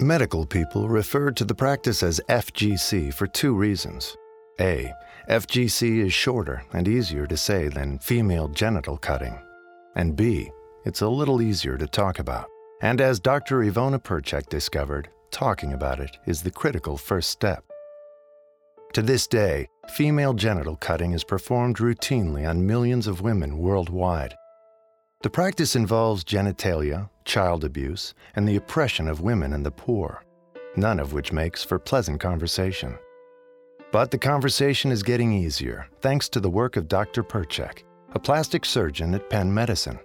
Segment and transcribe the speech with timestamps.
[0.00, 4.16] Medical people refer to the practice as FGC for two reasons.
[4.60, 4.92] A.
[5.28, 9.36] FGC is shorter and easier to say than female genital cutting.
[9.96, 10.52] And B.
[10.84, 12.46] It's a little easier to talk about.
[12.80, 13.64] And as Dr.
[13.64, 17.64] Ivona Percec discovered, talking about it is the critical first step.
[18.92, 24.36] To this day, female genital cutting is performed routinely on millions of women worldwide.
[25.20, 30.22] The practice involves genitalia, child abuse, and the oppression of women and the poor,
[30.76, 32.96] none of which makes for pleasant conversation.
[33.90, 37.24] But the conversation is getting easier thanks to the work of Dr.
[37.24, 39.98] Percec, a plastic surgeon at Penn Medicine.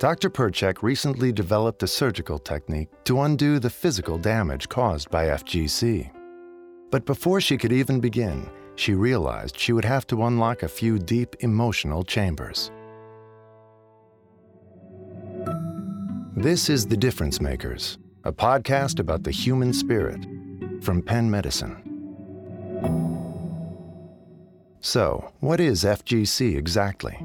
[0.00, 0.28] Dr.
[0.28, 6.10] Percec recently developed a surgical technique to undo the physical damage caused by FGC.
[6.90, 10.98] But before she could even begin, she realized she would have to unlock a few
[10.98, 12.72] deep emotional chambers.
[16.36, 20.26] This is The Difference Makers, a podcast about the human spirit
[20.80, 21.76] from Penn Medicine.
[24.80, 27.18] So, what is FGC exactly?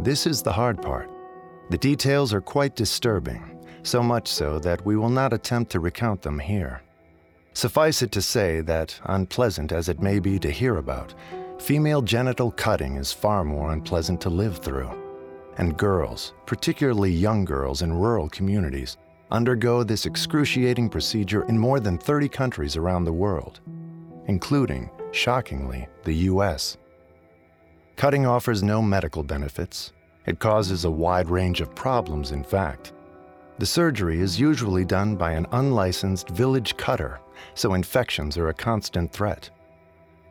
[0.00, 1.08] This is the hard part.
[1.70, 6.22] The details are quite disturbing, so much so that we will not attempt to recount
[6.22, 6.82] them here.
[7.52, 11.14] Suffice it to say that, unpleasant as it may be to hear about,
[11.60, 15.07] female genital cutting is far more unpleasant to live through
[15.58, 18.96] and girls, particularly young girls in rural communities,
[19.30, 23.60] undergo this excruciating procedure in more than 30 countries around the world,
[24.26, 26.78] including, shockingly, the US.
[27.96, 29.92] Cutting offers no medical benefits.
[30.26, 32.92] It causes a wide range of problems, in fact.
[33.58, 37.18] The surgery is usually done by an unlicensed village cutter,
[37.54, 39.50] so infections are a constant threat.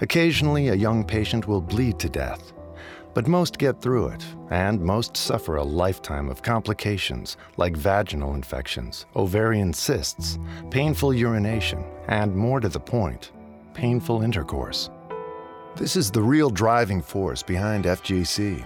[0.00, 2.52] Occasionally, a young patient will bleed to death,
[3.14, 9.06] but most get through it, and most suffer a lifetime of complications like vaginal infections,
[9.14, 10.38] ovarian cysts,
[10.70, 13.30] painful urination, and more to the point,
[13.72, 14.90] painful intercourse.
[15.76, 18.64] This is the real driving force behind FGC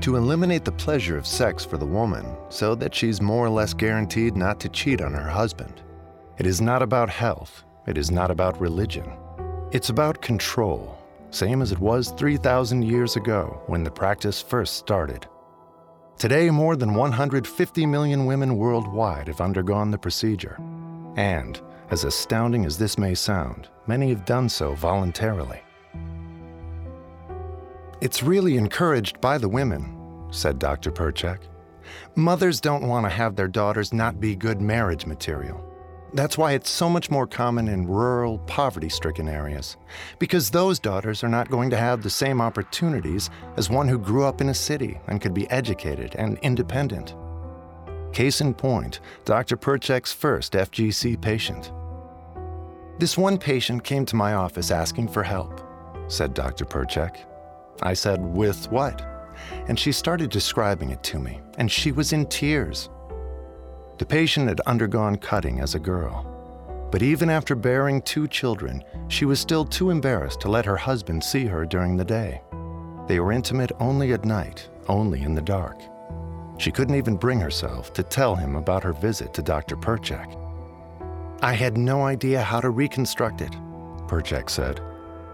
[0.00, 3.74] to eliminate the pleasure of sex for the woman so that she's more or less
[3.74, 5.82] guaranteed not to cheat on her husband.
[6.38, 9.10] It is not about health, it is not about religion.
[9.72, 10.97] It's about control
[11.30, 15.26] same as it was 3,000 years ago when the practice first started.
[16.18, 20.58] Today, more than 150 million women worldwide have undergone the procedure.
[21.16, 25.60] And, as astounding as this may sound, many have done so voluntarily.
[28.00, 30.90] It's really encouraged by the women, said Dr.
[30.90, 31.38] Percec.
[32.14, 35.67] Mothers don't want to have their daughters not be good marriage material.
[36.14, 39.76] That's why it's so much more common in rural, poverty stricken areas,
[40.18, 44.24] because those daughters are not going to have the same opportunities as one who grew
[44.24, 47.14] up in a city and could be educated and independent.
[48.14, 49.56] Case in point, Dr.
[49.56, 51.72] Percec's first FGC patient.
[52.98, 55.60] This one patient came to my office asking for help,
[56.08, 56.64] said Dr.
[56.64, 57.18] Percec.
[57.82, 59.02] I said, With what?
[59.68, 62.88] And she started describing it to me, and she was in tears.
[63.98, 66.24] The patient had undergone cutting as a girl.
[66.90, 71.22] But even after bearing two children, she was still too embarrassed to let her husband
[71.22, 72.40] see her during the day.
[73.08, 75.80] They were intimate only at night, only in the dark.
[76.58, 79.76] She couldn't even bring herself to tell him about her visit to Dr.
[79.76, 80.34] Percec.
[81.42, 83.52] I had no idea how to reconstruct it,
[84.06, 84.80] Percec said,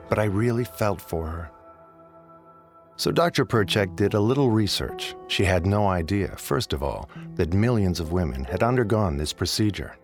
[0.08, 1.50] but I really felt for her.
[2.96, 3.44] So Dr.
[3.44, 5.16] Percec did a little research.
[5.26, 9.96] She had no idea, first of all, that millions of women had undergone this procedure.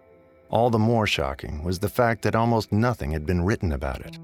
[0.51, 4.19] All the more shocking was the fact that almost nothing had been written about it.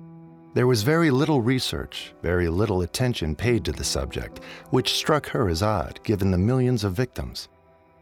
[0.55, 4.41] There was very little research, very little attention paid to the subject,
[4.71, 7.49] which struck her as odd given the millions of victims,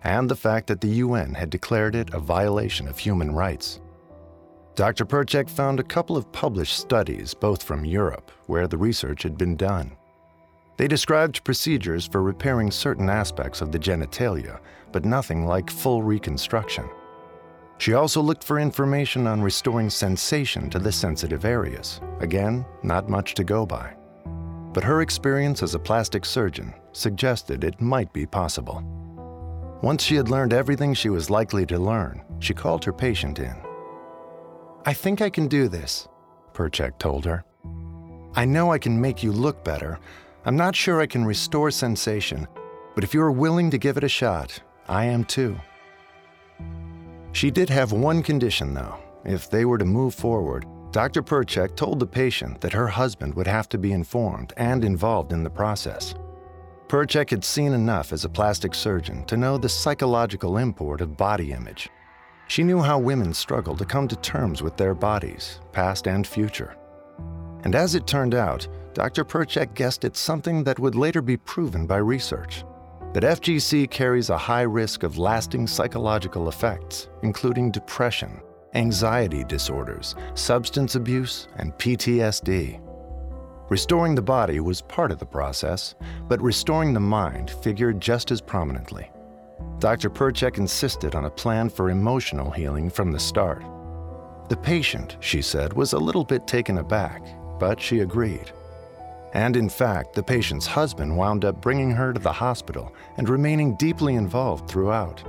[0.02, 3.80] and the fact that the UN had declared it a violation of human rights.
[4.76, 5.04] Dr.
[5.04, 9.56] Percec found a couple of published studies, both from Europe, where the research had been
[9.56, 9.96] done.
[10.76, 14.58] They described procedures for repairing certain aspects of the genitalia,
[14.92, 16.88] but nothing like full reconstruction.
[17.78, 22.00] She also looked for information on restoring sensation to the sensitive areas.
[22.20, 23.94] Again, not much to go by.
[24.72, 28.82] But her experience as a plastic surgeon suggested it might be possible.
[29.82, 33.54] Once she had learned everything she was likely to learn, she called her patient in.
[34.86, 36.08] I think I can do this,
[36.52, 37.44] Percec told her.
[38.36, 39.98] I know I can make you look better,
[40.46, 42.46] I'm not sure I can restore sensation,
[42.94, 45.58] but if you're willing to give it a shot, I am too.
[47.32, 48.98] She did have one condition, though.
[49.24, 51.22] If they were to move forward, Dr.
[51.22, 55.42] Percec told the patient that her husband would have to be informed and involved in
[55.42, 56.14] the process.
[56.88, 61.52] Percec had seen enough as a plastic surgeon to know the psychological import of body
[61.52, 61.88] image.
[62.48, 66.76] She knew how women struggle to come to terms with their bodies, past and future.
[67.64, 69.24] And as it turned out, Dr.
[69.24, 72.64] Percec guessed at something that would later be proven by research
[73.12, 78.40] that FGC carries a high risk of lasting psychological effects, including depression,
[78.74, 82.80] anxiety disorders, substance abuse, and PTSD.
[83.68, 85.94] Restoring the body was part of the process,
[86.28, 89.10] but restoring the mind figured just as prominently.
[89.78, 90.10] Dr.
[90.10, 93.64] Percec insisted on a plan for emotional healing from the start.
[94.48, 97.24] The patient, she said, was a little bit taken aback,
[97.60, 98.52] but she agreed.
[99.34, 103.76] And in fact, the patient's husband wound up bringing her to the hospital and remaining
[103.76, 105.22] deeply involved throughout.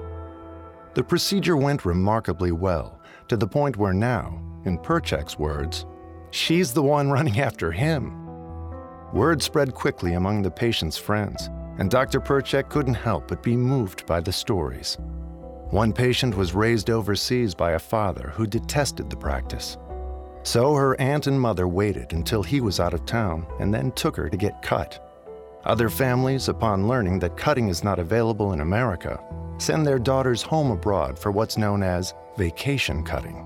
[0.93, 5.87] The procedure went remarkably well, to the point where now, in Percec's words,
[6.29, 8.21] she's the one running after him.
[9.11, 11.49] Word spread quickly among the patient's friends,
[11.79, 12.21] and Dr.
[12.21, 14.97] Percec couldn't help but be moved by the stories.
[15.71, 19.77] One patient was raised overseas by a father who detested the practice.
[20.45, 24.15] So her aunt and mother waited until he was out of town and then took
[24.15, 25.01] her to get cut.
[25.65, 29.19] Other families, upon learning that cutting is not available in America,
[29.57, 33.43] send their daughters home abroad for what's known as vacation cutting.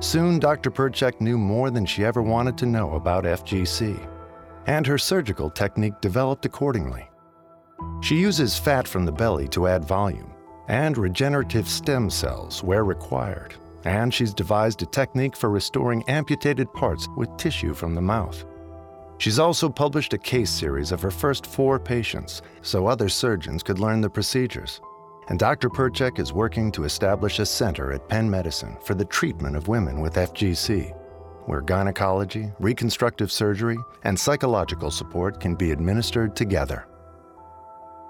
[0.00, 0.70] Soon, Dr.
[0.70, 4.08] Percec knew more than she ever wanted to know about FGC,
[4.66, 7.06] and her surgical technique developed accordingly.
[8.00, 10.32] She uses fat from the belly to add volume
[10.68, 13.54] and regenerative stem cells where required
[13.86, 18.44] and she's devised a technique for restoring amputated parts with tissue from the mouth.
[19.18, 23.78] She's also published a case series of her first four patients so other surgeons could
[23.78, 24.80] learn the procedures.
[25.28, 25.70] And Dr.
[25.70, 30.00] Percec is working to establish a center at Penn Medicine for the treatment of women
[30.00, 30.92] with FGC,
[31.46, 36.86] where gynecology, reconstructive surgery, and psychological support can be administered together.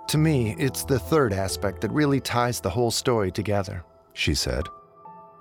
[0.08, 4.64] To me, it's the third aspect that really ties the whole story together, she said.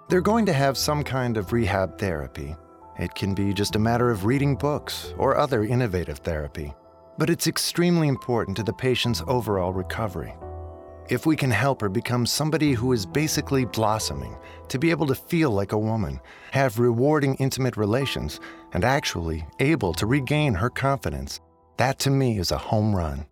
[0.08, 2.56] They're going to have some kind of rehab therapy.
[3.00, 6.72] It can be just a matter of reading books or other innovative therapy,
[7.18, 10.36] but it's extremely important to the patient's overall recovery.
[11.10, 14.38] If we can help her become somebody who is basically blossoming,
[14.68, 16.20] to be able to feel like a woman,
[16.52, 18.40] have rewarding intimate relations,
[18.74, 21.42] and actually able to regain her confidence,
[21.78, 23.26] that to me is a home run.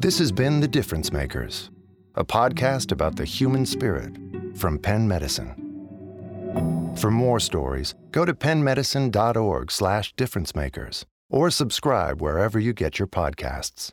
[0.00, 1.70] This has been The Difference Makers
[2.14, 4.16] a podcast about the human spirit
[4.54, 5.56] from Penn Medicine.
[6.96, 13.92] For more stories, go to pennmedicine.org/differencemakers or subscribe wherever you get your podcasts.